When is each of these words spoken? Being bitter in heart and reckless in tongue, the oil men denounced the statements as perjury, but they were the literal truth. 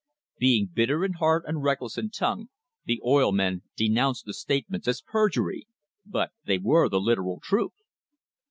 Being 0.39 0.71
bitter 0.73 1.05
in 1.05 1.13
heart 1.19 1.43
and 1.45 1.61
reckless 1.61 1.95
in 1.95 2.09
tongue, 2.09 2.49
the 2.85 2.99
oil 3.05 3.31
men 3.31 3.61
denounced 3.75 4.25
the 4.25 4.33
statements 4.33 4.87
as 4.87 4.99
perjury, 5.03 5.67
but 6.07 6.31
they 6.43 6.57
were 6.57 6.89
the 6.89 6.99
literal 6.99 7.39
truth. 7.39 7.73